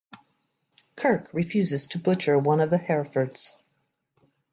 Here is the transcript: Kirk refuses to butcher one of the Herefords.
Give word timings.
Kirk 0.95 1.31
refuses 1.31 1.85
to 1.85 1.99
butcher 1.99 2.35
one 2.39 2.59
of 2.59 2.71
the 2.71 2.79
Herefords. 2.79 3.61